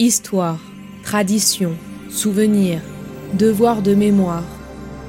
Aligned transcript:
Histoire, 0.00 0.58
tradition, 1.04 1.78
souvenir, 2.10 2.82
devoir 3.34 3.80
de 3.80 3.94
mémoire. 3.94 4.42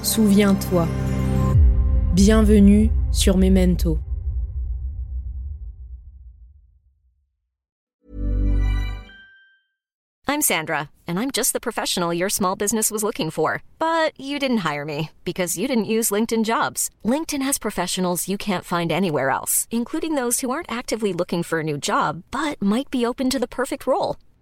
Souviens-toi. 0.04 0.88
Bienvenue 2.13 2.91
sur 3.11 3.36
Memento. 3.36 3.98
I'm 10.27 10.41
Sandra, 10.41 10.89
and 11.07 11.17
I'm 11.17 11.31
just 11.31 11.54
the 11.54 11.59
professional 11.59 12.13
your 12.13 12.29
small 12.29 12.55
business 12.55 12.91
was 12.91 13.04
looking 13.04 13.29
for. 13.31 13.63
But 13.79 14.11
you 14.20 14.38
didn't 14.38 14.65
hire 14.70 14.83
me 14.83 15.09
because 15.23 15.57
you 15.57 15.67
didn't 15.67 15.86
use 15.86 16.11
LinkedIn 16.11 16.43
jobs. 16.43 16.89
LinkedIn 17.04 17.41
has 17.41 17.57
professionals 17.57 18.27
you 18.27 18.38
can't 18.38 18.65
find 18.65 18.91
anywhere 18.91 19.29
else, 19.29 19.67
including 19.71 20.15
those 20.15 20.41
who 20.41 20.52
aren't 20.52 20.71
actively 20.71 21.13
looking 21.13 21.41
for 21.41 21.61
a 21.61 21.63
new 21.63 21.77
job 21.77 22.21
but 22.31 22.61
might 22.61 22.91
be 22.91 23.05
open 23.05 23.29
to 23.29 23.39
the 23.39 23.47
perfect 23.47 23.88
role, 23.88 24.17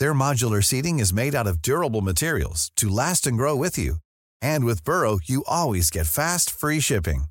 Their 0.00 0.14
modular 0.14 0.64
seating 0.64 0.98
is 0.98 1.12
made 1.12 1.34
out 1.34 1.46
of 1.46 1.60
durable 1.60 2.00
materials 2.00 2.72
to 2.76 2.88
last 2.88 3.26
and 3.26 3.36
grow 3.36 3.54
with 3.54 3.76
you. 3.76 3.96
And 4.40 4.64
with 4.64 4.82
Burrow, 4.82 5.18
you 5.22 5.44
always 5.46 5.90
get 5.90 6.06
fast, 6.06 6.50
free 6.50 6.80
shipping. 6.80 7.24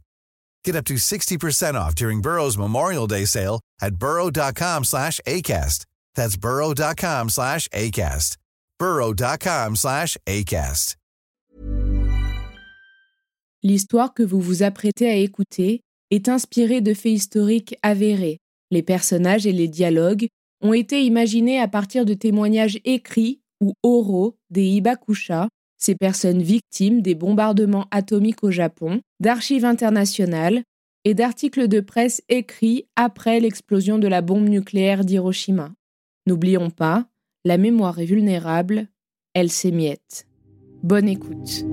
Get 0.63 0.75
up 0.75 0.85
to 0.85 0.93
60% 0.93 1.73
off 1.73 1.95
during 1.95 2.21
Burrow's 2.21 2.59
Memorial 2.59 3.07
Day 3.07 3.25
sale 3.25 3.59
at 3.81 3.95
burrow.com 3.95 4.83
slash 4.83 5.19
ACAST. 5.25 5.87
That's 6.13 6.37
burrow.com 6.37 7.29
slash 7.29 7.67
ACAST. 7.69 8.37
burrow.com 8.77 9.75
slash 9.75 10.17
ACAST. 10.27 10.95
L'histoire 13.63 14.13
que 14.13 14.23
vous 14.23 14.39
vous 14.39 14.61
apprêtez 14.61 15.09
à 15.09 15.15
écouter 15.15 15.81
est 16.11 16.29
inspirée 16.29 16.81
de 16.81 16.93
faits 16.93 17.13
historiques 17.13 17.75
avérés. 17.81 18.37
Les 18.69 18.83
personnages 18.83 19.47
et 19.47 19.51
les 19.51 19.67
dialogues 19.67 20.27
ont 20.61 20.73
été 20.73 21.03
imaginés 21.03 21.59
à 21.59 21.67
partir 21.67 22.05
de 22.05 22.13
témoignages 22.13 22.79
écrits 22.85 23.41
ou 23.61 23.73
oraux 23.83 24.37
des 24.49 24.65
Hibakusha, 24.65 25.49
ces 25.77 25.95
personnes 25.95 26.41
victimes 26.41 27.01
des 27.01 27.15
bombardements 27.15 27.87
atomiques 27.91 28.43
au 28.43 28.51
Japon, 28.51 29.01
d'archives 29.19 29.65
internationales 29.65 30.63
et 31.05 31.13
d'articles 31.13 31.67
de 31.67 31.79
presse 31.79 32.21
écrits 32.27 32.87
après 32.95 33.39
l'explosion 33.39 33.97
de 33.97 34.07
la 34.07 34.21
bombe 34.21 34.49
nucléaire 34.49 35.05
d'Hiroshima. 35.05 35.71
N'oublions 36.27 36.69
pas, 36.69 37.07
la 37.45 37.57
mémoire 37.57 37.99
est 37.99 38.05
vulnérable, 38.05 38.87
elle 39.33 39.49
s'émiette. 39.49 40.27
Bonne 40.83 41.07
écoute. 41.07 41.63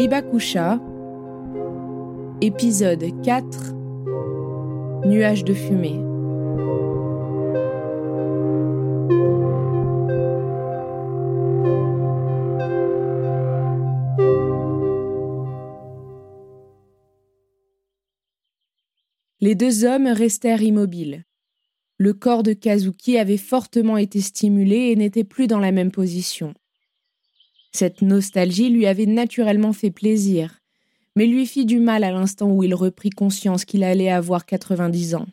Hibakusha, 0.00 0.80
épisode 2.40 3.20
4 3.24 3.74
Nuages 5.06 5.42
de 5.42 5.52
fumée. 5.52 5.98
Les 19.40 19.56
deux 19.56 19.84
hommes 19.84 20.06
restèrent 20.06 20.62
immobiles. 20.62 21.24
Le 21.96 22.12
corps 22.12 22.44
de 22.44 22.52
Kazuki 22.52 23.18
avait 23.18 23.36
fortement 23.36 23.96
été 23.96 24.20
stimulé 24.20 24.92
et 24.92 24.96
n'était 24.96 25.24
plus 25.24 25.48
dans 25.48 25.58
la 25.58 25.72
même 25.72 25.90
position. 25.90 26.54
Cette 27.72 28.02
nostalgie 28.02 28.70
lui 28.70 28.86
avait 28.86 29.06
naturellement 29.06 29.72
fait 29.72 29.90
plaisir, 29.90 30.60
mais 31.16 31.26
lui 31.26 31.46
fit 31.46 31.66
du 31.66 31.78
mal 31.80 32.04
à 32.04 32.10
l'instant 32.10 32.50
où 32.50 32.62
il 32.62 32.74
reprit 32.74 33.10
conscience 33.10 33.64
qu'il 33.64 33.84
allait 33.84 34.10
avoir 34.10 34.46
90 34.46 35.14
ans. 35.16 35.26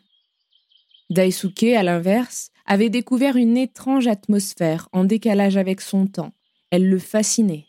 Daisuke, 1.10 1.62
à 1.64 1.82
l'inverse, 1.82 2.50
avait 2.66 2.90
découvert 2.90 3.36
une 3.36 3.56
étrange 3.56 4.06
atmosphère 4.08 4.88
en 4.92 5.04
décalage 5.04 5.56
avec 5.56 5.80
son 5.80 6.06
temps. 6.06 6.32
Elle 6.70 6.88
le 6.88 6.98
fascinait. 6.98 7.66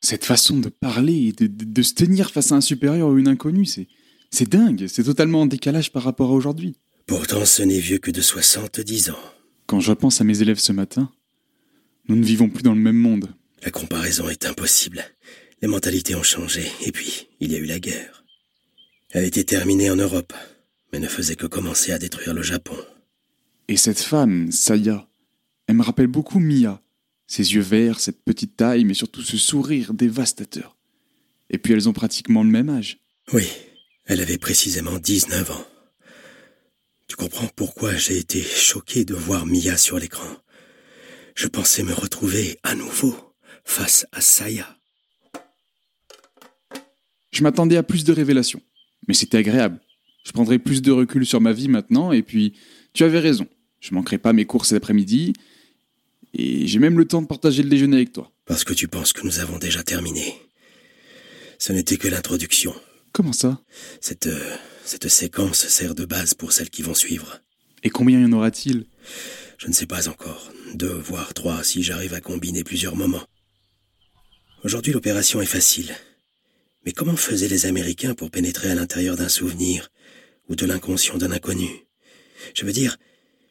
Cette 0.00 0.24
façon 0.24 0.58
de 0.58 0.68
parler 0.68 1.28
et 1.28 1.32
de, 1.32 1.46
de- 1.46 1.64
de 1.64 1.82
se 1.82 1.94
tenir 1.94 2.30
face 2.30 2.52
à 2.52 2.56
un 2.56 2.60
supérieur 2.60 3.08
ou 3.08 3.18
une 3.18 3.28
inconnue, 3.28 3.66
c'est, 3.66 3.88
c'est 4.30 4.48
dingue, 4.48 4.86
c'est 4.86 5.04
totalement 5.04 5.42
en 5.42 5.46
décalage 5.46 5.92
par 5.92 6.02
rapport 6.02 6.30
à 6.30 6.34
aujourd'hui. 6.34 6.76
Pourtant, 7.06 7.44
ce 7.44 7.62
n'est 7.62 7.78
vieux 7.80 7.98
que 7.98 8.10
de 8.10 8.20
70 8.20 9.10
ans. 9.10 9.18
Quand 9.66 9.80
je 9.80 9.90
repense 9.90 10.20
à 10.20 10.24
mes 10.24 10.40
élèves 10.42 10.58
ce 10.58 10.72
matin, 10.72 11.10
nous 12.08 12.16
ne 12.16 12.24
vivons 12.24 12.48
plus 12.48 12.62
dans 12.62 12.74
le 12.74 12.80
même 12.80 12.96
monde. 12.96 13.28
La 13.62 13.70
comparaison 13.70 14.28
est 14.28 14.46
impossible. 14.46 15.04
Les 15.60 15.68
mentalités 15.68 16.14
ont 16.14 16.22
changé, 16.22 16.66
et 16.84 16.92
puis, 16.92 17.28
il 17.40 17.52
y 17.52 17.56
a 17.56 17.58
eu 17.58 17.64
la 17.64 17.80
guerre. 17.80 18.24
Elle 19.10 19.24
était 19.24 19.44
terminée 19.44 19.90
en 19.90 19.96
Europe, 19.96 20.32
mais 20.92 21.00
ne 21.00 21.08
faisait 21.08 21.36
que 21.36 21.46
commencer 21.46 21.92
à 21.92 21.98
détruire 21.98 22.34
le 22.34 22.42
Japon. 22.42 22.76
Et 23.68 23.76
cette 23.76 24.00
femme, 24.00 24.50
Saya, 24.52 25.08
elle 25.66 25.76
me 25.76 25.82
rappelle 25.82 26.06
beaucoup 26.06 26.38
Mia. 26.38 26.82
Ses 27.26 27.54
yeux 27.54 27.60
verts, 27.60 28.00
cette 28.00 28.22
petite 28.24 28.56
taille, 28.56 28.84
mais 28.84 28.94
surtout 28.94 29.20
ce 29.20 29.36
sourire 29.36 29.92
dévastateur. 29.92 30.76
Et 31.50 31.58
puis 31.58 31.74
elles 31.74 31.88
ont 31.88 31.92
pratiquement 31.92 32.42
le 32.42 32.50
même 32.50 32.70
âge. 32.70 32.98
Oui, 33.32 33.46
elle 34.06 34.20
avait 34.20 34.38
précisément 34.38 34.98
19 34.98 35.50
ans. 35.50 35.66
Tu 37.06 37.16
comprends 37.16 37.48
pourquoi 37.54 37.94
j'ai 37.96 38.16
été 38.16 38.42
choqué 38.42 39.04
de 39.04 39.14
voir 39.14 39.44
Mia 39.44 39.76
sur 39.76 39.98
l'écran. 39.98 40.28
Je 41.38 41.46
pensais 41.46 41.84
me 41.84 41.94
retrouver 41.94 42.58
à 42.64 42.74
nouveau 42.74 43.14
face 43.64 44.08
à 44.10 44.20
Saya. 44.20 44.76
Je 47.30 47.44
m'attendais 47.44 47.76
à 47.76 47.84
plus 47.84 48.02
de 48.02 48.12
révélations. 48.12 48.60
Mais 49.06 49.14
c'était 49.14 49.38
agréable. 49.38 49.78
Je 50.24 50.32
prendrai 50.32 50.58
plus 50.58 50.82
de 50.82 50.90
recul 50.90 51.24
sur 51.24 51.40
ma 51.40 51.52
vie 51.52 51.68
maintenant, 51.68 52.10
et 52.10 52.24
puis, 52.24 52.54
tu 52.92 53.04
avais 53.04 53.20
raison. 53.20 53.46
Je 53.78 53.94
manquerai 53.94 54.18
pas 54.18 54.32
mes 54.32 54.46
cours 54.46 54.66
cet 54.66 54.78
après-midi, 54.78 55.32
et 56.34 56.66
j'ai 56.66 56.80
même 56.80 56.98
le 56.98 57.04
temps 57.04 57.22
de 57.22 57.28
partager 57.28 57.62
le 57.62 57.68
déjeuner 57.68 57.98
avec 57.98 58.12
toi. 58.12 58.32
Parce 58.44 58.64
que 58.64 58.74
tu 58.74 58.88
penses 58.88 59.12
que 59.12 59.24
nous 59.24 59.38
avons 59.38 59.58
déjà 59.58 59.84
terminé. 59.84 60.34
Ce 61.60 61.72
n'était 61.72 61.98
que 61.98 62.08
l'introduction. 62.08 62.74
Comment 63.12 63.32
ça? 63.32 63.62
Cette, 64.00 64.26
euh, 64.26 64.56
cette 64.84 65.06
séquence 65.06 65.68
sert 65.68 65.94
de 65.94 66.04
base 66.04 66.34
pour 66.34 66.50
celles 66.50 66.70
qui 66.70 66.82
vont 66.82 66.94
suivre. 66.94 67.38
Et 67.84 67.90
combien 67.90 68.20
y 68.20 68.24
en 68.24 68.32
aura-t-il? 68.32 68.86
Je 69.58 69.66
ne 69.66 69.72
sais 69.72 69.86
pas 69.86 70.08
encore. 70.08 70.52
Deux, 70.74 70.94
voire 70.94 71.34
trois, 71.34 71.64
si 71.64 71.82
j'arrive 71.82 72.14
à 72.14 72.20
combiner 72.20 72.62
plusieurs 72.62 72.94
moments. 72.94 73.26
Aujourd'hui, 74.62 74.92
l'opération 74.92 75.42
est 75.42 75.46
facile. 75.46 75.94
Mais 76.86 76.92
comment 76.92 77.16
faisaient 77.16 77.48
les 77.48 77.66
Américains 77.66 78.14
pour 78.14 78.30
pénétrer 78.30 78.70
à 78.70 78.76
l'intérieur 78.76 79.16
d'un 79.16 79.28
souvenir 79.28 79.90
ou 80.48 80.54
de 80.54 80.64
l'inconscient 80.64 81.18
d'un 81.18 81.32
inconnu? 81.32 81.68
Je 82.54 82.64
veux 82.64 82.72
dire, 82.72 82.96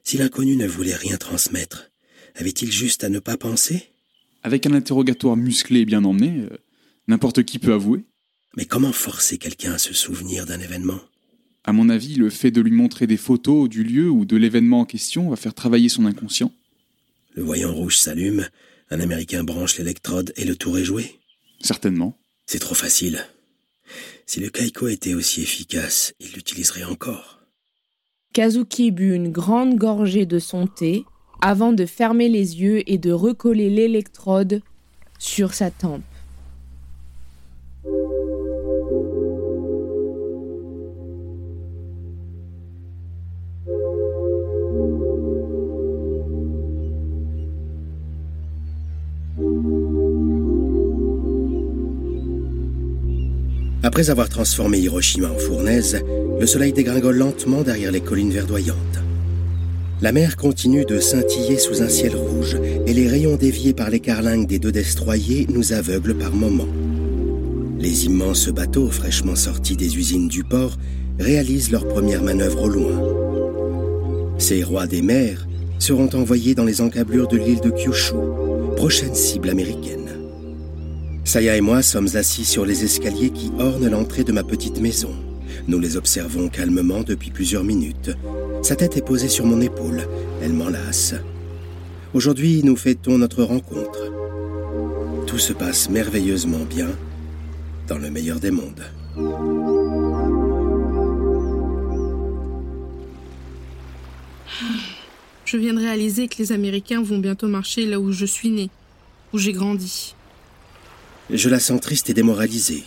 si 0.05 0.17
l'inconnu 0.17 0.55
ne 0.55 0.65
voulait 0.65 0.95
rien 0.95 1.17
transmettre, 1.17 1.91
avait-il 2.35 2.71
juste 2.71 3.03
à 3.03 3.09
ne 3.09 3.19
pas 3.19 3.35
penser? 3.35 3.83
Avec 4.43 4.65
un 4.65 4.73
interrogatoire 4.73 5.35
musclé 5.35 5.81
et 5.81 5.85
bien 5.85 6.05
emmené, 6.05 6.45
euh, 6.49 6.57
n'importe 7.09 7.43
qui 7.43 7.59
peut 7.59 7.73
avouer. 7.73 8.05
Mais 8.55 8.65
comment 8.65 8.93
forcer 8.93 9.37
quelqu'un 9.37 9.73
à 9.73 9.77
se 9.77 9.93
souvenir 9.93 10.45
d'un 10.45 10.61
événement? 10.61 11.01
À 11.67 11.73
mon 11.73 11.89
avis, 11.89 12.15
le 12.15 12.29
fait 12.29 12.49
de 12.49 12.61
lui 12.61 12.71
montrer 12.71 13.07
des 13.07 13.17
photos 13.17 13.67
du 13.67 13.83
lieu 13.83 14.09
ou 14.09 14.23
de 14.23 14.37
l'événement 14.37 14.79
en 14.79 14.85
question 14.85 15.29
va 15.29 15.35
faire 15.35 15.53
travailler 15.53 15.89
son 15.89 16.05
inconscient. 16.05 16.53
Le 17.35 17.43
voyant 17.43 17.73
rouge 17.73 17.97
s'allume, 17.97 18.47
un 18.89 19.01
Américain 19.01 19.43
branche 19.43 19.77
l'électrode 19.77 20.31
et 20.37 20.45
le 20.45 20.55
tour 20.55 20.77
est 20.77 20.85
joué 20.85 21.19
Certainement. 21.59 22.17
C'est 22.45 22.59
trop 22.59 22.73
facile. 22.73 23.19
Si 24.25 24.39
le 24.39 24.49
Kaiko 24.49 24.87
était 24.87 25.13
aussi 25.13 25.41
efficace, 25.41 26.13
il 26.21 26.31
l'utiliserait 26.31 26.85
encore. 26.85 27.41
Kazuki 28.31 28.91
but 28.91 29.13
une 29.13 29.29
grande 29.29 29.75
gorgée 29.75 30.25
de 30.25 30.39
son 30.39 30.67
thé 30.67 31.03
avant 31.41 31.73
de 31.73 31.85
fermer 31.85 32.29
les 32.29 32.61
yeux 32.61 32.89
et 32.89 32.97
de 32.97 33.11
recoller 33.11 33.69
l'électrode 33.69 34.61
sur 35.19 35.53
sa 35.53 35.69
tempe. 35.69 36.03
Après 53.87 54.09
avoir 54.09 54.27
transformé 54.27 54.79
Hiroshima 54.79 55.31
en 55.31 55.37
fournaise, 55.37 56.03
le 56.41 56.45
soleil 56.45 56.73
dégringole 56.73 57.15
lentement 57.15 57.61
derrière 57.61 57.89
les 57.89 58.01
collines 58.01 58.33
verdoyantes. 58.33 58.75
La 60.01 60.11
mer 60.11 60.35
continue 60.35 60.83
de 60.83 60.99
scintiller 60.99 61.57
sous 61.57 61.81
un 61.81 61.87
ciel 61.87 62.13
rouge 62.13 62.57
et 62.85 62.93
les 62.93 63.07
rayons 63.07 63.37
déviés 63.37 63.73
par 63.73 63.89
les 63.89 64.01
carlingues 64.01 64.45
des 64.45 64.59
deux 64.59 64.73
destroyers 64.73 65.47
nous 65.49 65.71
aveuglent 65.71 66.17
par 66.17 66.33
moments. 66.33 66.67
Les 67.79 68.07
immenses 68.07 68.49
bateaux 68.49 68.91
fraîchement 68.91 69.37
sortis 69.37 69.77
des 69.77 69.95
usines 69.95 70.27
du 70.27 70.43
port 70.43 70.75
réalisent 71.17 71.71
leur 71.71 71.87
première 71.87 72.23
manœuvre 72.23 72.63
au 72.63 72.67
loin. 72.67 73.01
Ces 74.37 74.63
rois 74.63 74.85
des 74.87 75.01
mers 75.01 75.47
seront 75.79 76.09
envoyés 76.13 76.55
dans 76.55 76.65
les 76.65 76.81
encablures 76.81 77.29
de 77.29 77.37
l'île 77.37 77.61
de 77.61 77.69
Kyushu, 77.69 78.15
prochaine 78.75 79.15
cible 79.15 79.49
américaine. 79.49 80.06
Saya 81.27 81.57
et 81.57 81.61
moi 81.61 81.81
sommes 81.81 82.07
assis 82.15 82.45
sur 82.45 82.65
les 82.65 82.85
escaliers 82.85 83.31
qui 83.31 83.51
ornent 83.59 83.89
l'entrée 83.89 84.23
de 84.23 84.31
ma 84.31 84.45
petite 84.45 84.79
maison. 84.79 85.13
Nous 85.67 85.77
les 85.77 85.97
observons 85.97 86.47
calmement 86.47 87.03
depuis 87.03 87.31
plusieurs 87.31 87.65
minutes, 87.65 88.11
sa 88.61 88.77
tête 88.77 88.95
est 88.95 89.05
posée 89.05 89.27
sur 89.27 89.45
mon 89.45 89.59
épaule. 89.59 90.07
Elle 90.41 90.53
m'enlace. 90.53 91.15
Aujourd'hui, 92.13 92.61
nous 92.63 92.77
fêtons 92.77 93.17
notre 93.17 93.43
rencontre. 93.43 94.09
Tout 95.27 95.37
se 95.37 95.51
passe 95.51 95.89
merveilleusement 95.89 96.63
bien 96.63 96.91
dans 97.89 97.97
le 97.97 98.09
meilleur 98.09 98.39
des 98.39 98.51
mondes. 98.51 98.85
Je 105.43 105.57
viens 105.57 105.73
de 105.73 105.79
réaliser 105.79 106.29
que 106.29 106.37
les 106.37 106.53
Américains 106.53 107.03
vont 107.03 107.19
bientôt 107.19 107.49
marcher 107.49 107.85
là 107.85 107.99
où 107.99 108.13
je 108.13 108.25
suis 108.25 108.49
né, 108.49 108.69
où 109.33 109.37
j'ai 109.37 109.51
grandi. 109.51 110.15
Je 111.29 111.49
la 111.49 111.59
sens 111.59 111.81
triste 111.81 112.09
et 112.09 112.13
démoralisée. 112.13 112.85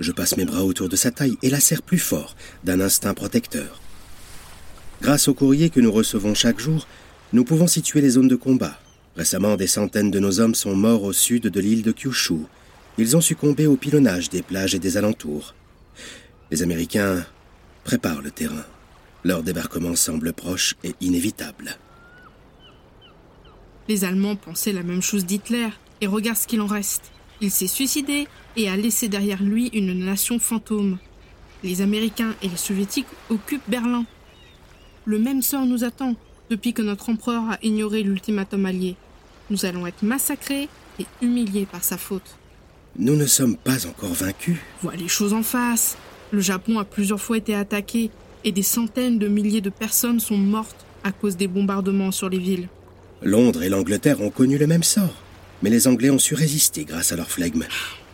Je 0.00 0.12
passe 0.12 0.38
mes 0.38 0.46
bras 0.46 0.64
autour 0.64 0.88
de 0.88 0.96
sa 0.96 1.10
taille 1.10 1.36
et 1.42 1.50
la 1.50 1.60
serre 1.60 1.82
plus 1.82 1.98
fort, 1.98 2.36
d'un 2.64 2.80
instinct 2.80 3.12
protecteur. 3.12 3.82
Grâce 5.02 5.28
au 5.28 5.34
courrier 5.34 5.68
que 5.68 5.80
nous 5.80 5.92
recevons 5.92 6.32
chaque 6.32 6.58
jour, 6.58 6.86
nous 7.34 7.44
pouvons 7.44 7.66
situer 7.66 8.00
les 8.00 8.10
zones 8.10 8.28
de 8.28 8.36
combat. 8.36 8.78
Récemment, 9.14 9.56
des 9.56 9.66
centaines 9.66 10.10
de 10.10 10.18
nos 10.18 10.40
hommes 10.40 10.54
sont 10.54 10.74
morts 10.74 11.02
au 11.02 11.12
sud 11.12 11.48
de 11.48 11.60
l'île 11.60 11.82
de 11.82 11.92
Kyushu. 11.92 12.46
Ils 12.96 13.14
ont 13.14 13.20
succombé 13.20 13.66
au 13.66 13.76
pilonnage 13.76 14.30
des 14.30 14.42
plages 14.42 14.74
et 14.74 14.78
des 14.78 14.96
alentours. 14.96 15.54
Les 16.50 16.62
Américains 16.62 17.26
préparent 17.84 18.22
le 18.22 18.30
terrain. 18.30 18.64
Leur 19.22 19.42
débarquement 19.42 19.96
semble 19.96 20.32
proche 20.32 20.76
et 20.82 20.94
inévitable. 21.02 21.76
Les 23.86 24.04
Allemands 24.04 24.36
pensaient 24.36 24.72
la 24.72 24.82
même 24.82 25.02
chose 25.02 25.26
d'Hitler, 25.26 25.68
et 26.00 26.06
regarde 26.06 26.38
ce 26.38 26.46
qu'il 26.46 26.60
en 26.62 26.66
reste. 26.66 27.12
Il 27.42 27.50
s'est 27.50 27.66
suicidé 27.66 28.28
et 28.56 28.68
a 28.68 28.76
laissé 28.76 29.08
derrière 29.08 29.42
lui 29.42 29.66
une 29.72 29.92
nation 29.92 30.38
fantôme. 30.38 30.98
Les 31.64 31.80
Américains 31.80 32.34
et 32.40 32.48
les 32.48 32.56
Soviétiques 32.56 33.08
occupent 33.30 33.68
Berlin. 33.68 34.04
Le 35.04 35.18
même 35.18 35.42
sort 35.42 35.66
nous 35.66 35.82
attend 35.82 36.14
depuis 36.50 36.72
que 36.72 36.82
notre 36.82 37.10
empereur 37.10 37.42
a 37.50 37.58
ignoré 37.62 38.04
l'ultimatum 38.04 38.64
allié. 38.64 38.94
Nous 39.50 39.66
allons 39.66 39.88
être 39.88 40.04
massacrés 40.04 40.68
et 41.00 41.06
humiliés 41.20 41.66
par 41.66 41.82
sa 41.82 41.98
faute. 41.98 42.36
Nous 42.96 43.16
ne 43.16 43.26
sommes 43.26 43.56
pas 43.56 43.86
encore 43.86 44.14
vaincus. 44.14 44.58
Vois 44.80 44.94
les 44.94 45.08
choses 45.08 45.32
en 45.32 45.42
face. 45.42 45.96
Le 46.30 46.40
Japon 46.40 46.78
a 46.78 46.84
plusieurs 46.84 47.20
fois 47.20 47.38
été 47.38 47.56
attaqué 47.56 48.10
et 48.44 48.52
des 48.52 48.62
centaines 48.62 49.18
de 49.18 49.26
milliers 49.26 49.60
de 49.60 49.70
personnes 49.70 50.20
sont 50.20 50.38
mortes 50.38 50.86
à 51.02 51.10
cause 51.10 51.36
des 51.36 51.48
bombardements 51.48 52.12
sur 52.12 52.28
les 52.28 52.38
villes. 52.38 52.68
Londres 53.20 53.64
et 53.64 53.68
l'Angleterre 53.68 54.20
ont 54.20 54.30
connu 54.30 54.58
le 54.58 54.68
même 54.68 54.82
sort, 54.84 55.14
mais 55.62 55.70
les 55.70 55.86
Anglais 55.86 56.10
ont 56.10 56.18
su 56.18 56.34
résister 56.34 56.84
grâce 56.84 57.12
à 57.12 57.16
leur 57.16 57.30
flegme. 57.30 57.64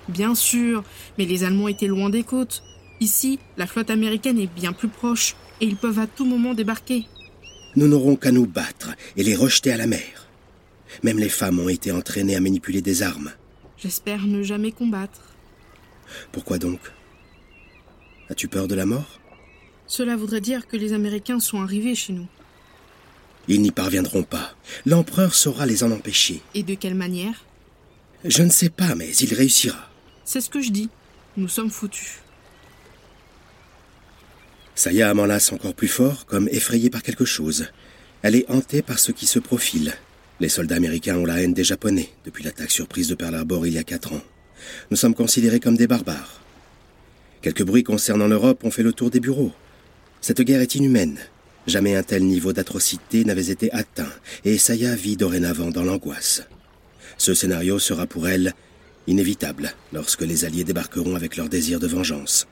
Bien 0.09 0.35
sûr, 0.35 0.85
mais 1.19 1.27
les 1.27 1.45
Allemands 1.45 1.69
étaient 1.69 1.87
loin 1.87 2.11
des 2.11 2.23
côtes. 2.25 2.63
Ici, 3.01 3.39
la 3.57 3.67
flotte 3.67 3.91
américaine 3.91 4.39
est 4.39 4.53
bien 4.55 4.73
plus 4.73 4.89
proche 4.89 5.37
et 5.61 5.67
ils 5.67 5.77
peuvent 5.77 5.99
à 5.99 6.07
tout 6.07 6.25
moment 6.25 6.55
débarquer. 6.55 7.07
Nous 7.77 7.89
n'aurons 7.89 8.17
qu'à 8.17 8.33
nous 8.33 8.47
battre 8.47 8.91
et 9.17 9.23
les 9.23 9.37
rejeter 9.37 9.73
à 9.73 9.77
la 9.77 9.87
mer. 9.87 10.29
Même 11.03 11.19
les 11.19 11.29
femmes 11.29 11.61
ont 11.61 11.69
été 11.69 11.93
entraînées 11.93 12.37
à 12.37 12.41
manipuler 12.41 12.81
des 12.81 13.03
armes. 13.03 13.31
J'espère 13.77 14.27
ne 14.27 14.43
jamais 14.43 14.73
combattre. 14.73 15.21
Pourquoi 16.33 16.59
donc? 16.59 16.81
As-tu 18.31 18.49
peur 18.49 18.67
de 18.67 18.75
la 18.75 18.87
mort? 18.87 19.21
Cela 19.87 20.17
voudrait 20.17 20.41
dire 20.41 20.67
que 20.67 20.77
les 20.77 20.93
Américains 20.93 21.41
sont 21.41 21.61
arrivés 21.63 21.95
chez 21.95 22.13
nous. 22.13 22.27
Ils 23.49 23.63
n'y 23.63 23.71
parviendront 23.71 24.23
pas. 24.23 24.55
L'empereur 24.85 25.35
saura 25.35 25.67
les 25.67 25.83
en 25.83 25.91
empêcher. 25.91 26.43
Et 26.55 26.63
de 26.63 26.75
quelle 26.75 26.95
manière? 26.95 27.45
Je 28.25 28.43
ne 28.43 28.51
sais 28.51 28.69
pas, 28.69 28.95
mais 28.95 29.11
il 29.17 29.33
réussira. 29.35 29.91
C'est 30.25 30.41
ce 30.41 30.51
que 30.51 30.61
je 30.61 30.71
dis. 30.71 30.91
Nous 31.37 31.49
sommes 31.49 31.71
foutus. 31.71 32.21
Saya 34.75 35.13
m'enlace 35.15 35.53
encore 35.53 35.75
plus 35.75 35.89
fort, 35.89 36.27
comme 36.27 36.49
effrayée 36.49 36.91
par 36.91 37.03
quelque 37.03 37.25
chose. 37.25 37.69
Elle 38.23 38.37
est 38.37 38.51
hantée 38.51 38.83
par 38.83 38.99
ce 38.99 39.13
qui 39.13 39.27
se 39.27 39.39
profile. 39.39 39.95
Les 40.41 40.49
soldats 40.49 40.77
américains 40.77 41.17
ont 41.17 41.25
la 41.25 41.41
haine 41.41 41.55
des 41.55 41.65
Japonais 41.65 42.11
depuis 42.25 42.45
l'attaque 42.45 42.71
surprise 42.71 43.09
de 43.09 43.15
Pearl 43.15 43.35
Harbor 43.35 43.67
il 43.67 43.75
y 43.75 43.79
a 43.79 43.85
quatre 43.85 44.13
ans. 44.13 44.23
Nous 44.91 44.97
sommes 44.97 45.15
considérés 45.15 45.61
comme 45.61 45.77
des 45.77 45.87
barbares. 45.87 46.43
Quelques 47.41 47.65
bruits 47.65 47.85
concernant 47.85 48.29
l'Europe 48.29 48.63
ont 48.65 48.71
fait 48.71 48.83
le 48.83 48.93
tour 48.93 49.11
des 49.11 49.21
bureaux. 49.21 49.53
Cette 50.21 50.43
guerre 50.43 50.61
est 50.61 50.75
inhumaine. 50.75 51.19
Jamais 51.69 51.97
un 51.97 52.03
tel 52.03 52.25
niveau 52.25 52.55
d'atrocité 52.55 53.27
n'avait 53.27 53.51
été 53.51 53.71
atteint, 53.73 54.09
et 54.47 54.57
Saya 54.57 54.95
vit 54.95 55.19
dorénavant 55.19 55.71
dans 55.71 55.85
l'angoisse. 55.85 56.43
Ce 57.19 57.35
scénario 57.35 57.79
sera 57.79 58.07
pour 58.07 58.27
elle 58.27 58.55
inévitable 59.07 59.75
lorsque 59.93 60.23
les 60.23 60.47
Alliés 60.47 60.65
débarqueront 60.65 61.15
avec 61.15 61.37
leur 61.37 61.51
désir 61.51 61.79
de 61.79 61.87
vengeance. 61.87 62.49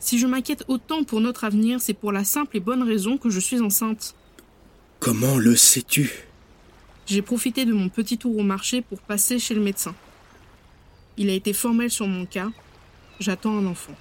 Si 0.00 0.18
je 0.18 0.26
m'inquiète 0.26 0.64
autant 0.68 1.02
pour 1.02 1.22
notre 1.22 1.44
avenir, 1.44 1.80
c'est 1.80 1.94
pour 1.94 2.12
la 2.12 2.24
simple 2.24 2.58
et 2.58 2.60
bonne 2.60 2.82
raison 2.82 3.16
que 3.16 3.30
je 3.30 3.40
suis 3.40 3.60
enceinte. 3.60 4.14
Comment 4.98 5.38
le 5.38 5.56
sais-tu? 5.56 6.12
J'ai 7.06 7.22
profité 7.22 7.64
de 7.64 7.72
mon 7.72 7.88
petit 7.88 8.18
tour 8.18 8.36
au 8.36 8.42
marché 8.42 8.82
pour 8.82 9.00
passer 9.00 9.38
chez 9.38 9.54
le 9.54 9.62
médecin. 9.62 9.94
Il 11.16 11.30
a 11.30 11.32
été 11.32 11.54
formel 11.54 11.90
sur 11.90 12.06
mon 12.06 12.26
cas. 12.26 12.50
J'attends 13.18 13.56
un 13.56 13.64
enfant. 13.64 13.96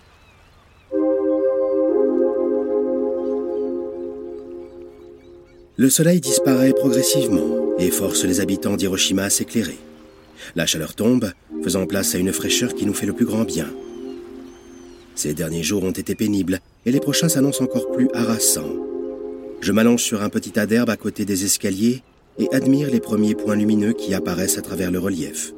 Le 5.79 5.89
soleil 5.89 6.19
disparaît 6.19 6.73
progressivement 6.73 7.77
et 7.77 7.89
force 7.89 8.25
les 8.25 8.41
habitants 8.41 8.75
d'Hiroshima 8.75 9.23
à 9.23 9.29
s'éclairer. 9.29 9.77
La 10.57 10.65
chaleur 10.65 10.93
tombe, 10.93 11.31
faisant 11.63 11.85
place 11.85 12.13
à 12.15 12.17
une 12.17 12.33
fraîcheur 12.33 12.75
qui 12.75 12.85
nous 12.85 12.93
fait 12.93 13.05
le 13.05 13.13
plus 13.13 13.25
grand 13.25 13.45
bien. 13.45 13.69
Ces 15.15 15.33
derniers 15.33 15.63
jours 15.63 15.85
ont 15.85 15.91
été 15.91 16.15
pénibles 16.15 16.59
et 16.85 16.91
les 16.91 16.99
prochains 16.99 17.29
s'annoncent 17.29 17.63
encore 17.63 17.89
plus 17.93 18.09
harassants. 18.13 18.75
Je 19.61 19.71
m'allonge 19.71 20.03
sur 20.03 20.21
un 20.21 20.27
petit 20.27 20.51
tas 20.51 20.65
d'herbe 20.65 20.89
à 20.89 20.97
côté 20.97 21.23
des 21.23 21.45
escaliers 21.45 22.03
et 22.39 22.53
admire 22.53 22.91
les 22.91 22.99
premiers 22.99 23.35
points 23.35 23.55
lumineux 23.55 23.93
qui 23.93 24.13
apparaissent 24.13 24.57
à 24.57 24.61
travers 24.61 24.91
le 24.91 24.99
relief. 24.99 25.53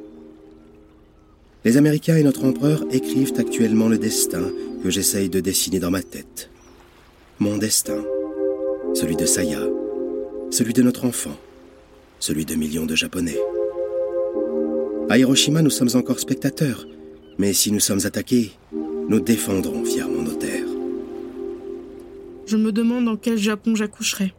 Les 1.64 1.78
Américains 1.78 2.16
et 2.16 2.22
notre 2.22 2.44
empereur 2.44 2.84
écrivent 2.92 3.34
actuellement 3.38 3.88
le 3.88 3.98
destin 3.98 4.52
que 4.84 4.90
j'essaye 4.90 5.28
de 5.28 5.40
dessiner 5.40 5.80
dans 5.80 5.90
ma 5.90 6.02
tête. 6.04 6.48
Mon 7.40 7.56
destin, 7.58 8.04
celui 8.94 9.16
de 9.16 9.26
Saya, 9.26 9.58
celui 10.52 10.74
de 10.74 10.82
notre 10.82 11.06
enfant, 11.06 11.36
celui 12.20 12.44
de 12.44 12.54
millions 12.54 12.84
de 12.84 12.94
Japonais. 12.94 13.38
À 15.08 15.16
Hiroshima, 15.18 15.62
nous 15.62 15.70
sommes 15.70 15.88
encore 15.94 16.20
spectateurs, 16.20 16.86
mais 17.38 17.54
si 17.54 17.72
nous 17.72 17.80
sommes 17.80 18.04
attaqués, 18.04 18.52
nous 19.08 19.20
défendrons 19.20 19.84
fièrement 19.84 20.22
nos 20.22 20.34
terres. 20.34 20.68
Je 22.46 22.56
me 22.58 22.70
demande 22.70 23.06
dans 23.06 23.16
quel 23.16 23.38
Japon 23.38 23.74
j'accoucherai. 23.74 24.34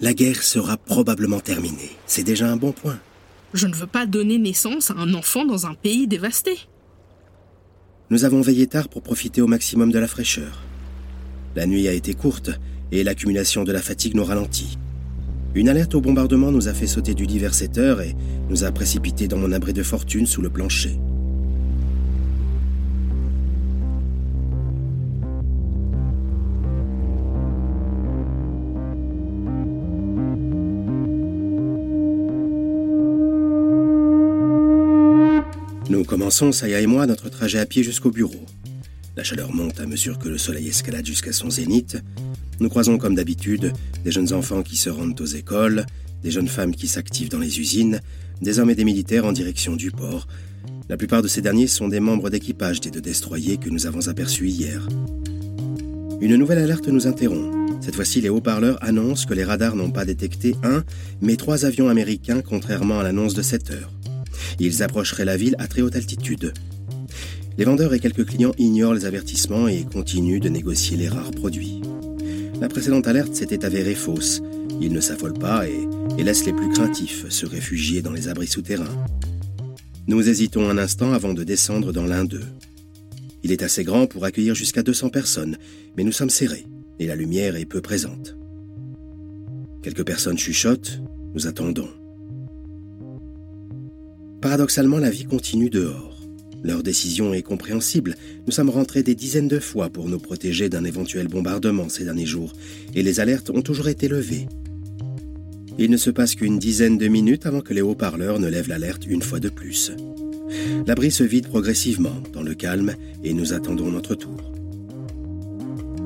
La 0.00 0.12
guerre 0.12 0.42
sera 0.42 0.76
probablement 0.76 1.38
terminée. 1.38 1.92
C'est 2.06 2.24
déjà 2.24 2.50
un 2.50 2.56
bon 2.56 2.72
point. 2.72 2.98
Je 3.54 3.68
ne 3.68 3.74
veux 3.74 3.86
pas 3.86 4.06
donner 4.06 4.38
naissance 4.38 4.90
à 4.90 4.94
un 4.94 5.14
enfant 5.14 5.44
dans 5.44 5.66
un 5.66 5.74
pays 5.74 6.08
dévasté. 6.08 6.58
Nous 8.10 8.24
avons 8.24 8.40
veillé 8.40 8.66
tard 8.66 8.88
pour 8.88 9.02
profiter 9.02 9.40
au 9.40 9.46
maximum 9.46 9.92
de 9.92 10.00
la 10.00 10.08
fraîcheur. 10.08 10.62
La 11.54 11.66
nuit 11.66 11.86
a 11.86 11.92
été 11.92 12.14
courte 12.14 12.50
et 12.90 13.04
l'accumulation 13.04 13.62
de 13.62 13.70
la 13.70 13.80
fatigue 13.82 14.16
nous 14.16 14.24
ralentit. 14.24 14.78
Une 15.54 15.68
alerte 15.68 15.94
au 15.94 16.00
bombardement 16.00 16.50
nous 16.50 16.68
a 16.68 16.72
fait 16.72 16.86
sauter 16.86 17.12
du 17.12 17.26
lit 17.26 17.38
vers 17.38 17.52
7 17.52 17.76
heures 17.76 18.00
et 18.00 18.16
nous 18.48 18.64
a 18.64 18.72
précipités 18.72 19.28
dans 19.28 19.36
mon 19.36 19.52
abri 19.52 19.74
de 19.74 19.82
fortune 19.82 20.26
sous 20.26 20.40
le 20.40 20.48
plancher. 20.48 20.98
Nous 35.90 36.04
commençons, 36.04 36.50
Saya 36.52 36.80
et 36.80 36.86
moi, 36.86 37.04
notre 37.06 37.28
trajet 37.28 37.58
à 37.58 37.66
pied 37.66 37.82
jusqu'au 37.82 38.10
bureau. 38.10 38.46
La 39.16 39.24
chaleur 39.24 39.54
monte 39.54 39.78
à 39.80 39.86
mesure 39.86 40.18
que 40.18 40.28
le 40.28 40.38
soleil 40.38 40.68
escalade 40.68 41.04
jusqu'à 41.04 41.32
son 41.32 41.50
zénith. 41.50 41.98
Nous 42.60 42.68
croisons 42.68 42.96
comme 42.96 43.14
d'habitude 43.14 43.72
des 44.04 44.10
jeunes 44.10 44.32
enfants 44.32 44.62
qui 44.62 44.76
se 44.76 44.88
rendent 44.88 45.20
aux 45.20 45.26
écoles, 45.26 45.84
des 46.22 46.30
jeunes 46.30 46.48
femmes 46.48 46.74
qui 46.74 46.88
s'activent 46.88 47.28
dans 47.28 47.38
les 47.38 47.60
usines, 47.60 48.00
des 48.40 48.58
hommes 48.58 48.70
et 48.70 48.74
des 48.74 48.84
militaires 48.84 49.26
en 49.26 49.32
direction 49.32 49.76
du 49.76 49.90
port, 49.90 50.26
La 50.88 50.96
plupart 50.96 51.22
de 51.22 51.28
ces 51.28 51.40
derniers 51.40 51.68
sont 51.68 51.88
des 51.88 52.00
membres 52.00 52.28
d'équipage 52.28 52.80
des 52.80 52.90
deux 52.90 53.00
destroyers 53.00 53.56
que 53.56 53.70
nous 53.70 53.86
avons 53.86 54.08
aperçus 54.08 54.48
hier. 54.48 54.86
Une 56.20 56.36
nouvelle 56.36 56.58
alerte 56.58 56.88
nous 56.88 57.06
interrompt. 57.06 57.50
Cette 57.80 57.94
fois-ci, 57.94 58.20
les 58.20 58.28
haut-parleurs 58.28 58.78
annoncent 58.82 59.26
que 59.26 59.34
les 59.34 59.44
radars 59.44 59.74
n'ont 59.74 59.90
pas 59.90 60.04
détecté 60.04 60.54
un, 60.62 60.84
mais 61.20 61.36
trois 61.36 61.64
avions 61.64 61.88
américains, 61.88 62.42
contrairement 62.42 63.00
à 63.00 63.02
l'annonce 63.02 63.34
de 63.34 63.42
7 63.42 63.70
heures. 63.70 63.90
Ils 64.60 64.82
approcheraient 64.82 65.24
la 65.24 65.36
ville 65.36 65.56
à 65.58 65.66
très 65.66 65.82
haute 65.82 65.96
altitude. 65.96 66.52
Les 67.58 67.64
vendeurs 67.64 67.92
et 67.92 68.00
quelques 68.00 68.24
clients 68.24 68.54
ignorent 68.56 68.94
les 68.94 69.04
avertissements 69.04 69.68
et 69.68 69.84
continuent 69.84 70.40
de 70.40 70.48
négocier 70.48 70.96
les 70.96 71.08
rares 71.08 71.32
produits. 71.32 71.82
La 72.60 72.68
précédente 72.68 73.06
alerte 73.06 73.34
s'était 73.34 73.64
avérée 73.64 73.94
fausse. 73.94 74.40
Ils 74.80 74.92
ne 74.92 75.00
s'affolent 75.00 75.38
pas 75.38 75.66
et, 75.68 76.22
laissent 76.22 76.46
les 76.46 76.52
plus 76.52 76.70
craintifs 76.70 77.28
se 77.28 77.44
réfugier 77.44 78.00
dans 78.00 78.12
les 78.12 78.28
abris 78.28 78.46
souterrains. 78.46 79.06
Nous 80.06 80.28
hésitons 80.28 80.68
un 80.68 80.78
instant 80.78 81.12
avant 81.12 81.34
de 81.34 81.44
descendre 81.44 81.92
dans 81.92 82.06
l'un 82.06 82.24
d'eux. 82.24 82.46
Il 83.42 83.52
est 83.52 83.62
assez 83.62 83.84
grand 83.84 84.06
pour 84.06 84.24
accueillir 84.24 84.54
jusqu'à 84.54 84.82
200 84.82 85.10
personnes, 85.10 85.58
mais 85.96 86.04
nous 86.04 86.12
sommes 86.12 86.30
serrés 86.30 86.66
et 86.98 87.06
la 87.06 87.16
lumière 87.16 87.56
est 87.56 87.64
peu 87.64 87.80
présente. 87.80 88.36
Quelques 89.82 90.04
personnes 90.04 90.38
chuchotent, 90.38 91.02
nous 91.34 91.46
attendons. 91.46 91.88
Paradoxalement, 94.40 94.98
la 94.98 95.10
vie 95.10 95.24
continue 95.24 95.70
dehors. 95.70 96.11
Leur 96.64 96.82
décision 96.82 97.34
est 97.34 97.42
compréhensible. 97.42 98.16
Nous 98.46 98.52
sommes 98.52 98.70
rentrés 98.70 99.02
des 99.02 99.14
dizaines 99.14 99.48
de 99.48 99.58
fois 99.58 99.90
pour 99.90 100.08
nous 100.08 100.18
protéger 100.18 100.68
d'un 100.68 100.84
éventuel 100.84 101.28
bombardement 101.28 101.88
ces 101.88 102.04
derniers 102.04 102.26
jours, 102.26 102.52
et 102.94 103.02
les 103.02 103.20
alertes 103.20 103.50
ont 103.50 103.62
toujours 103.62 103.88
été 103.88 104.08
levées. 104.08 104.46
Il 105.78 105.90
ne 105.90 105.96
se 105.96 106.10
passe 106.10 106.34
qu'une 106.34 106.58
dizaine 106.58 106.98
de 106.98 107.08
minutes 107.08 107.46
avant 107.46 107.62
que 107.62 107.74
les 107.74 107.80
haut-parleurs 107.80 108.38
ne 108.38 108.48
lèvent 108.48 108.68
l'alerte 108.68 109.06
une 109.06 109.22
fois 109.22 109.40
de 109.40 109.48
plus. 109.48 109.92
L'abri 110.86 111.10
se 111.10 111.24
vide 111.24 111.48
progressivement, 111.48 112.22
dans 112.32 112.42
le 112.42 112.54
calme, 112.54 112.94
et 113.24 113.32
nous 113.32 113.52
attendons 113.52 113.90
notre 113.90 114.14
tour. 114.14 114.52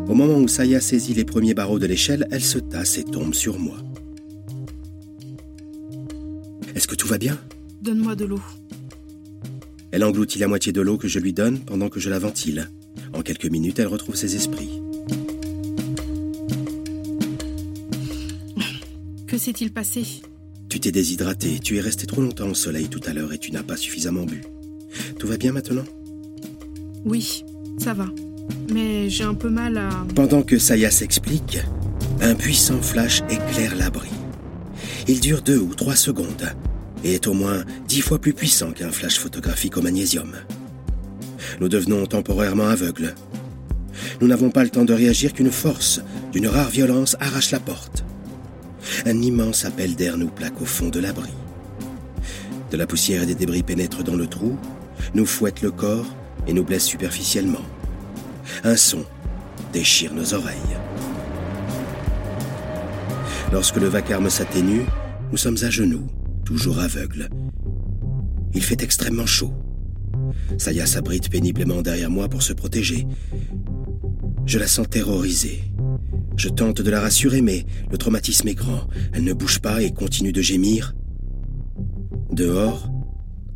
Au 0.08 0.14
moment 0.14 0.38
où 0.38 0.46
Saya 0.46 0.80
saisit 0.80 1.14
les 1.14 1.25
premiers 1.25 1.54
barreaux 1.54 1.80
de 1.80 1.86
l'échelle, 1.86 2.28
elle 2.30 2.44
se 2.44 2.58
tasse 2.58 2.96
et 2.96 3.04
tombe 3.04 3.34
sur 3.34 3.58
moi. 3.58 3.76
Est-ce 6.76 6.86
que 6.86 6.94
tout 6.94 7.08
va 7.08 7.18
bien? 7.18 7.38
Donne-moi 7.82 8.14
de 8.14 8.25
l'eau. 8.25 8.40
Elle 9.96 10.04
engloutit 10.04 10.38
la 10.38 10.46
moitié 10.46 10.72
de 10.72 10.82
l'eau 10.82 10.98
que 10.98 11.08
je 11.08 11.18
lui 11.18 11.32
donne 11.32 11.58
pendant 11.60 11.88
que 11.88 12.00
je 12.00 12.10
la 12.10 12.18
ventile. 12.18 12.68
En 13.14 13.22
quelques 13.22 13.46
minutes, 13.46 13.78
elle 13.78 13.86
retrouve 13.86 14.14
ses 14.14 14.36
esprits. 14.36 14.82
Que 19.26 19.38
s'est-il 19.38 19.72
passé? 19.72 20.04
Tu 20.68 20.80
t'es 20.80 20.92
déshydraté, 20.92 21.60
tu 21.60 21.78
es 21.78 21.80
resté 21.80 22.04
trop 22.04 22.20
longtemps 22.20 22.50
au 22.50 22.54
soleil 22.54 22.88
tout 22.88 23.00
à 23.06 23.14
l'heure 23.14 23.32
et 23.32 23.38
tu 23.38 23.52
n'as 23.52 23.62
pas 23.62 23.78
suffisamment 23.78 24.26
bu. 24.26 24.42
Tout 25.18 25.28
va 25.28 25.38
bien 25.38 25.52
maintenant? 25.52 25.86
Oui, 27.06 27.42
ça 27.78 27.94
va 27.94 28.10
mais 28.70 29.08
j'ai 29.08 29.24
un 29.24 29.34
peu 29.34 29.48
mal 29.48 29.78
à... 29.78 29.88
Pendant 30.14 30.42
que 30.42 30.58
Saya 30.58 30.90
s'explique, 30.90 31.58
un 32.20 32.34
puissant 32.34 32.82
flash 32.82 33.22
éclaire 33.30 33.74
l'abri. 33.74 34.10
Il 35.08 35.20
dure 35.20 35.40
deux 35.40 35.58
ou 35.58 35.74
trois 35.74 35.96
secondes 35.96 36.52
et 37.04 37.14
est 37.14 37.26
au 37.26 37.34
moins 37.34 37.64
dix 37.88 38.00
fois 38.00 38.18
plus 38.18 38.32
puissant 38.32 38.72
qu'un 38.72 38.90
flash 38.90 39.18
photographique 39.18 39.76
au 39.76 39.82
magnésium. 39.82 40.32
Nous 41.60 41.68
devenons 41.68 42.06
temporairement 42.06 42.68
aveugles. 42.68 43.14
Nous 44.20 44.28
n'avons 44.28 44.50
pas 44.50 44.64
le 44.64 44.70
temps 44.70 44.84
de 44.84 44.94
réagir 44.94 45.32
qu'une 45.32 45.50
force, 45.50 46.00
d'une 46.32 46.48
rare 46.48 46.70
violence, 46.70 47.16
arrache 47.20 47.50
la 47.50 47.60
porte. 47.60 48.04
Un 49.04 49.20
immense 49.20 49.64
appel 49.64 49.94
d'air 49.94 50.16
nous 50.16 50.28
plaque 50.28 50.60
au 50.60 50.64
fond 50.64 50.88
de 50.88 51.00
l'abri. 51.00 51.30
De 52.70 52.76
la 52.76 52.86
poussière 52.86 53.22
et 53.22 53.26
des 53.26 53.34
débris 53.34 53.62
pénètrent 53.62 54.04
dans 54.04 54.16
le 54.16 54.26
trou, 54.26 54.56
nous 55.14 55.26
fouettent 55.26 55.62
le 55.62 55.70
corps 55.70 56.06
et 56.46 56.52
nous 56.52 56.64
blessent 56.64 56.84
superficiellement. 56.84 57.64
Un 58.64 58.76
son 58.76 59.04
déchire 59.72 60.14
nos 60.14 60.34
oreilles. 60.34 60.56
Lorsque 63.52 63.76
le 63.76 63.86
vacarme 63.86 64.30
s'atténue, 64.30 64.84
nous 65.30 65.36
sommes 65.36 65.56
à 65.62 65.70
genoux, 65.70 66.06
toujours 66.46 66.78
aveugles. 66.78 67.28
Il 68.54 68.62
fait 68.62 68.82
extrêmement 68.82 69.26
chaud. 69.26 69.52
Saya 70.56 70.86
s'abrite 70.86 71.28
péniblement 71.28 71.82
derrière 71.82 72.10
moi 72.10 72.28
pour 72.28 72.42
se 72.42 72.52
protéger. 72.52 73.06
Je 74.46 74.58
la 74.58 74.68
sens 74.68 74.88
terrorisée. 74.88 75.64
Je 76.36 76.48
tente 76.48 76.80
de 76.80 76.90
la 76.90 77.00
rassurer, 77.00 77.42
mais 77.42 77.66
le 77.90 77.98
traumatisme 77.98 78.46
est 78.48 78.54
grand. 78.54 78.86
Elle 79.12 79.24
ne 79.24 79.32
bouge 79.32 79.58
pas 79.58 79.82
et 79.82 79.92
continue 79.92 80.32
de 80.32 80.40
gémir. 80.40 80.94
Dehors, 82.30 82.90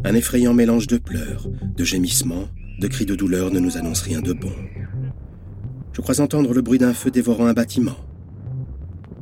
un 0.05 0.15
effrayant 0.15 0.53
mélange 0.53 0.89
de 0.89 0.99
pleurs, 0.99 1.49
de 1.77 1.85
gémissements, 1.85 2.49
de 2.81 2.89
cris 2.89 3.07
de 3.07 3.15
douleur 3.15 3.53
ne 3.53 3.61
nous 3.61 3.77
annonce 3.77 4.03
rien 4.03 4.21
de 4.21 4.33
bon. 4.33 4.53
Je 5.93 6.01
crois 6.01 6.21
entendre 6.21 6.53
le 6.53 6.63
bruit 6.63 6.79
d'un 6.79 6.95
feu 6.95 7.11
dévorant 7.11 7.47
un 7.47 7.53
bâtiment. 7.53 7.97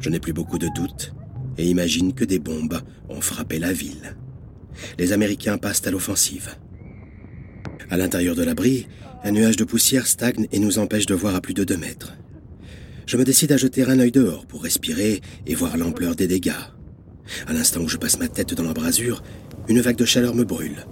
Je 0.01 0.09
n'ai 0.09 0.21
plus 0.21 0.33
beaucoup 0.33 0.59
de 0.59 0.69
doutes 0.75 1.13
et 1.59 1.67
imagine 1.67 2.15
que 2.15 2.25
des 2.25 2.39
bombes 2.39 2.81
ont 3.09 3.21
frappé 3.21 3.59
la 3.59 3.73
ville. 3.73 4.17
Les 4.99 5.13
Américains 5.13 5.59
passent 5.59 5.87
à 5.87 5.91
l'offensive. 5.91 6.51
À 7.91 7.97
l'intérieur 7.97 8.37
de 8.37 8.45
l'abri, 8.45 8.87
un 9.25 9.33
nuage 9.33 9.57
de 9.57 9.65
poussière 9.65 10.07
stagne 10.07 10.47
et 10.53 10.61
nous 10.61 10.79
empêche 10.79 11.07
de 11.07 11.15
voir 11.15 11.35
à 11.35 11.41
plus 11.41 11.55
de 11.55 11.65
deux 11.65 11.77
mètres. 11.77 12.15
Je 13.07 13.17
me 13.17 13.25
décide 13.25 13.53
à 13.53 13.57
jeter 13.57 13.85
un 13.85 13.99
œil 13.99 14.13
dehors 14.13 14.47
pour 14.47 14.63
respirer 14.63 15.21
et 15.47 15.55
voir 15.55 15.77
l'ampleur 15.77 16.15
des 16.15 16.29
dégâts. 16.29 16.53
À 17.47 17.53
l'instant 17.53 17.81
où 17.81 17.89
je 17.89 17.97
passe 17.97 18.19
ma 18.19 18.29
tête 18.29 18.55
dans 18.55 18.63
l'embrasure, 18.63 19.23
une 19.69 19.81
vague 19.81 19.97
de 19.97 20.05
chaleur 20.05 20.35
me 20.35 20.45
brûle. 20.45 20.87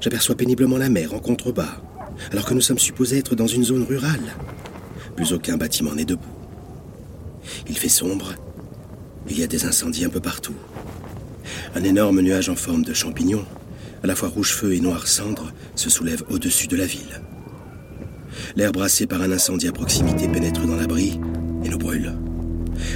J'aperçois 0.00 0.36
péniblement 0.36 0.78
la 0.78 0.88
mer 0.88 1.14
en 1.14 1.18
contrebas, 1.18 1.82
alors 2.30 2.44
que 2.44 2.54
nous 2.54 2.60
sommes 2.60 2.78
supposés 2.78 3.18
être 3.18 3.34
dans 3.34 3.46
une 3.46 3.64
zone 3.64 3.82
rurale. 3.82 4.34
Plus 5.16 5.32
aucun 5.32 5.56
bâtiment 5.56 5.94
n'est 5.94 6.04
debout. 6.04 6.22
Il 7.68 7.76
fait 7.76 7.88
sombre. 7.88 8.34
Il 9.30 9.38
y 9.38 9.42
a 9.42 9.46
des 9.46 9.64
incendies 9.64 10.04
un 10.04 10.08
peu 10.08 10.20
partout. 10.20 10.54
Un 11.74 11.84
énorme 11.84 12.20
nuage 12.20 12.48
en 12.48 12.56
forme 12.56 12.82
de 12.82 12.94
champignon, 12.94 13.44
à 14.02 14.06
la 14.06 14.14
fois 14.14 14.28
rouge 14.28 14.52
feu 14.52 14.74
et 14.74 14.80
noir 14.80 15.06
cendre, 15.06 15.52
se 15.74 15.90
soulève 15.90 16.22
au-dessus 16.30 16.66
de 16.66 16.76
la 16.76 16.86
ville. 16.86 17.22
L'air 18.56 18.72
brassé 18.72 19.06
par 19.06 19.22
un 19.22 19.32
incendie 19.32 19.68
à 19.68 19.72
proximité 19.72 20.28
pénètre 20.28 20.66
dans 20.66 20.76
l'abri 20.76 21.20
et 21.64 21.68
nous 21.68 21.78
brûle. 21.78 22.14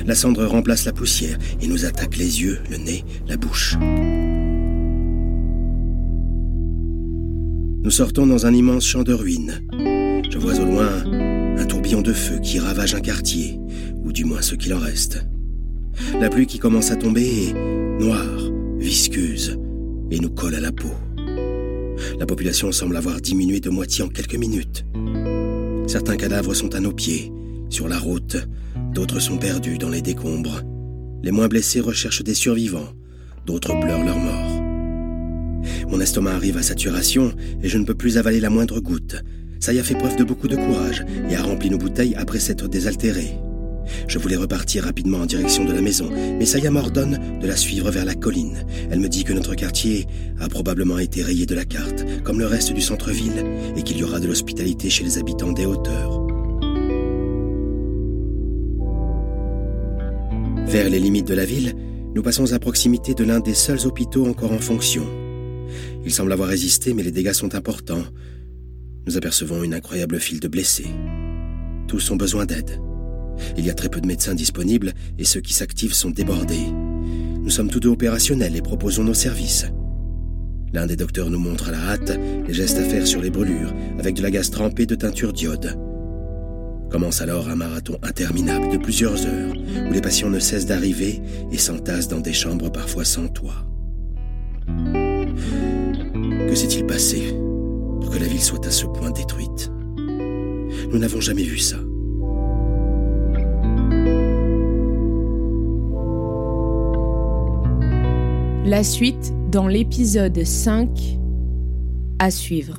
La 0.06 0.14
cendre 0.14 0.44
remplace 0.46 0.84
la 0.84 0.92
poussière 0.92 1.38
et 1.60 1.66
nous 1.66 1.84
attaque 1.84 2.16
les 2.16 2.42
yeux, 2.42 2.60
le 2.70 2.76
nez, 2.76 3.04
la 3.26 3.36
bouche. 3.36 3.76
Nous 7.84 7.90
sortons 7.90 8.26
dans 8.26 8.46
un 8.46 8.54
immense 8.54 8.86
champ 8.86 9.02
de 9.02 9.12
ruines. 9.12 9.60
Je 10.30 10.38
vois 10.38 10.58
au 10.58 10.64
loin 10.64 11.04
un 11.58 11.66
tourbillon 11.66 12.00
de 12.00 12.12
feu 12.12 12.38
qui 12.38 12.58
ravage 12.58 12.94
un 12.94 13.00
quartier, 13.00 13.58
ou 14.04 14.12
du 14.12 14.24
moins 14.24 14.40
ce 14.40 14.54
qu'il 14.54 14.72
en 14.72 14.78
reste. 14.78 15.24
La 16.20 16.28
pluie 16.28 16.46
qui 16.46 16.58
commence 16.58 16.90
à 16.90 16.96
tomber 16.96 17.48
est 17.48 17.52
noire, 18.02 18.50
visqueuse, 18.78 19.58
et 20.10 20.18
nous 20.18 20.30
colle 20.30 20.54
à 20.54 20.60
la 20.60 20.72
peau. 20.72 20.90
La 22.18 22.26
population 22.26 22.72
semble 22.72 22.96
avoir 22.96 23.20
diminué 23.20 23.60
de 23.60 23.70
moitié 23.70 24.04
en 24.04 24.08
quelques 24.08 24.36
minutes. 24.36 24.84
Certains 25.86 26.16
cadavres 26.16 26.54
sont 26.54 26.74
à 26.74 26.80
nos 26.80 26.92
pieds, 26.92 27.32
sur 27.68 27.88
la 27.88 27.98
route, 27.98 28.36
d'autres 28.92 29.20
sont 29.20 29.38
perdus 29.38 29.78
dans 29.78 29.88
les 29.88 30.02
décombres. 30.02 30.60
Les 31.22 31.30
moins 31.30 31.48
blessés 31.48 31.80
recherchent 31.80 32.24
des 32.24 32.34
survivants, 32.34 32.92
d'autres 33.46 33.78
pleurent 33.80 34.04
leur 34.04 34.18
mort. 34.18 34.62
Mon 35.88 36.00
estomac 36.00 36.32
arrive 36.32 36.56
à 36.56 36.62
saturation 36.62 37.32
et 37.62 37.68
je 37.68 37.78
ne 37.78 37.84
peux 37.84 37.94
plus 37.94 38.18
avaler 38.18 38.40
la 38.40 38.50
moindre 38.50 38.80
goutte. 38.80 39.22
Ça 39.60 39.72
y 39.72 39.78
a 39.78 39.84
fait 39.84 39.94
preuve 39.94 40.16
de 40.16 40.24
beaucoup 40.24 40.48
de 40.48 40.56
courage 40.56 41.04
et 41.28 41.36
a 41.36 41.42
rempli 41.42 41.70
nos 41.70 41.78
bouteilles 41.78 42.16
après 42.16 42.40
s'être 42.40 42.68
désaltéré. 42.68 43.38
Je 44.08 44.18
voulais 44.18 44.36
repartir 44.36 44.84
rapidement 44.84 45.18
en 45.18 45.26
direction 45.26 45.64
de 45.64 45.72
la 45.72 45.80
maison, 45.80 46.10
mais 46.10 46.46
Saya 46.46 46.70
m'ordonne 46.70 47.38
de 47.40 47.46
la 47.46 47.56
suivre 47.56 47.90
vers 47.90 48.04
la 48.04 48.14
colline. 48.14 48.64
Elle 48.90 49.00
me 49.00 49.08
dit 49.08 49.24
que 49.24 49.32
notre 49.32 49.54
quartier 49.54 50.06
a 50.40 50.48
probablement 50.48 50.98
été 50.98 51.22
rayé 51.22 51.46
de 51.46 51.54
la 51.54 51.64
carte, 51.64 52.04
comme 52.24 52.38
le 52.38 52.46
reste 52.46 52.72
du 52.72 52.80
centre-ville, 52.80 53.44
et 53.76 53.82
qu'il 53.82 53.98
y 53.98 54.04
aura 54.04 54.20
de 54.20 54.26
l'hospitalité 54.26 54.90
chez 54.90 55.04
les 55.04 55.18
habitants 55.18 55.52
des 55.52 55.66
hauteurs. 55.66 56.26
Vers 60.66 60.88
les 60.88 61.00
limites 61.00 61.28
de 61.28 61.34
la 61.34 61.44
ville, 61.44 61.74
nous 62.14 62.22
passons 62.22 62.52
à 62.52 62.58
proximité 62.58 63.14
de 63.14 63.24
l'un 63.24 63.40
des 63.40 63.54
seuls 63.54 63.86
hôpitaux 63.86 64.26
encore 64.26 64.52
en 64.52 64.58
fonction. 64.58 65.04
Il 66.04 66.12
semble 66.12 66.32
avoir 66.32 66.48
résisté, 66.48 66.94
mais 66.94 67.02
les 67.02 67.12
dégâts 67.12 67.32
sont 67.32 67.54
importants. 67.54 68.04
Nous 69.06 69.16
apercevons 69.16 69.62
une 69.62 69.74
incroyable 69.74 70.18
file 70.20 70.40
de 70.40 70.48
blessés. 70.48 70.88
Tous 71.88 72.10
ont 72.10 72.16
besoin 72.16 72.46
d'aide. 72.46 72.80
Il 73.56 73.66
y 73.66 73.70
a 73.70 73.74
très 73.74 73.88
peu 73.88 74.00
de 74.00 74.06
médecins 74.06 74.34
disponibles 74.34 74.92
et 75.18 75.24
ceux 75.24 75.40
qui 75.40 75.54
s'activent 75.54 75.94
sont 75.94 76.10
débordés. 76.10 76.72
Nous 77.42 77.50
sommes 77.50 77.68
tous 77.68 77.80
deux 77.80 77.88
opérationnels 77.88 78.56
et 78.56 78.62
proposons 78.62 79.04
nos 79.04 79.14
services. 79.14 79.66
L'un 80.72 80.86
des 80.86 80.96
docteurs 80.96 81.28
nous 81.28 81.38
montre 81.38 81.68
à 81.68 81.72
la 81.72 81.90
hâte 81.90 82.18
les 82.46 82.54
gestes 82.54 82.78
à 82.78 82.82
faire 82.82 83.06
sur 83.06 83.20
les 83.20 83.30
brûlures, 83.30 83.74
avec 83.98 84.14
de 84.14 84.22
la 84.22 84.30
gaz 84.30 84.50
trempée 84.50 84.86
de 84.86 84.94
teinture 84.94 85.32
d'iode. 85.32 85.78
Commence 86.90 87.20
alors 87.20 87.48
un 87.48 87.56
marathon 87.56 87.98
interminable 88.02 88.70
de 88.70 88.78
plusieurs 88.78 89.26
heures, 89.26 89.54
où 89.88 89.92
les 89.92 90.00
patients 90.00 90.30
ne 90.30 90.38
cessent 90.38 90.66
d'arriver 90.66 91.20
et 91.50 91.58
s'entassent 91.58 92.08
dans 92.08 92.20
des 92.20 92.32
chambres 92.32 92.70
parfois 92.70 93.04
sans 93.04 93.28
toit. 93.28 93.66
Que 96.48 96.54
s'est-il 96.54 96.86
passé 96.86 97.34
pour 98.00 98.10
que 98.10 98.18
la 98.18 98.26
ville 98.26 98.42
soit 98.42 98.66
à 98.66 98.70
ce 98.70 98.86
point 98.86 99.10
détruite? 99.10 99.70
Nous 100.90 100.98
n'avons 100.98 101.20
jamais 101.20 101.44
vu 101.44 101.58
ça. 101.58 101.78
La 108.64 108.84
suite 108.84 109.34
dans 109.50 109.66
l'épisode 109.66 110.44
5 110.44 110.88
à 112.20 112.30
suivre. 112.30 112.78